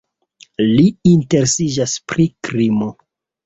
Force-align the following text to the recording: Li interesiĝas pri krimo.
Li 0.69 0.85
interesiĝas 1.11 1.95
pri 2.11 2.29
krimo. 2.51 2.93